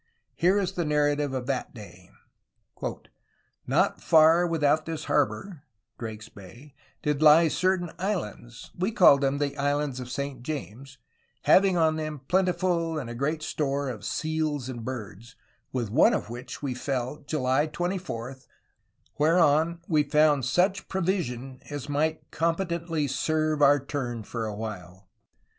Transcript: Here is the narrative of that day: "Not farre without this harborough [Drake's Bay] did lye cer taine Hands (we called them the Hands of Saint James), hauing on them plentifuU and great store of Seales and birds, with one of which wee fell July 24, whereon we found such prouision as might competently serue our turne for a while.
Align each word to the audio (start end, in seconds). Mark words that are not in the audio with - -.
Here 0.35 0.57
is 0.57 0.71
the 0.71 0.83
narrative 0.83 1.31
of 1.31 1.45
that 1.45 1.75
day: 1.75 2.09
"Not 3.67 4.01
farre 4.01 4.47
without 4.47 4.87
this 4.87 5.03
harborough 5.03 5.59
[Drake's 5.99 6.27
Bay] 6.27 6.73
did 7.03 7.21
lye 7.21 7.47
cer 7.49 7.77
taine 7.77 7.91
Hands 7.99 8.71
(we 8.75 8.91
called 8.91 9.21
them 9.21 9.37
the 9.37 9.49
Hands 9.51 9.99
of 9.99 10.09
Saint 10.09 10.41
James), 10.41 10.97
hauing 11.45 11.77
on 11.79 11.97
them 11.97 12.21
plentifuU 12.27 12.99
and 12.99 13.19
great 13.19 13.43
store 13.43 13.89
of 13.89 14.01
Seales 14.01 14.69
and 14.69 14.83
birds, 14.83 15.35
with 15.71 15.91
one 15.91 16.15
of 16.15 16.31
which 16.31 16.63
wee 16.63 16.73
fell 16.73 17.17
July 17.27 17.67
24, 17.67 18.37
whereon 19.19 19.81
we 19.87 20.01
found 20.01 20.45
such 20.45 20.89
prouision 20.89 21.61
as 21.69 21.87
might 21.87 22.23
competently 22.31 23.05
serue 23.07 23.61
our 23.61 23.79
turne 23.79 24.23
for 24.23 24.47
a 24.47 24.55
while. 24.55 25.07